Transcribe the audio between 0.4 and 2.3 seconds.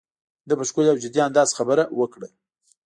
ده په ښکلي او جدي انداز خبره وکړه.